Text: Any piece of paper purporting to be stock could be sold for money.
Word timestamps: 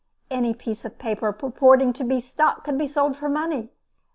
Any 0.31 0.55
piece 0.55 0.83
of 0.83 0.97
paper 0.97 1.31
purporting 1.31 1.93
to 1.93 2.03
be 2.03 2.19
stock 2.21 2.63
could 2.63 2.75
be 2.75 2.87
sold 2.87 3.17
for 3.17 3.29
money. 3.29 3.69